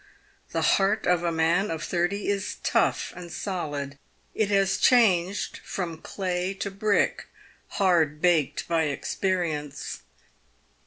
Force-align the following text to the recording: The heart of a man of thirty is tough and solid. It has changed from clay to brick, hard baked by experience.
The 0.49 0.63
heart 0.63 1.05
of 1.05 1.21
a 1.23 1.31
man 1.31 1.69
of 1.69 1.83
thirty 1.83 2.27
is 2.27 2.55
tough 2.63 3.13
and 3.15 3.31
solid. 3.31 3.99
It 4.33 4.49
has 4.49 4.79
changed 4.79 5.59
from 5.63 5.99
clay 6.01 6.55
to 6.55 6.71
brick, 6.71 7.27
hard 7.67 8.19
baked 8.19 8.67
by 8.67 8.85
experience. 8.85 10.01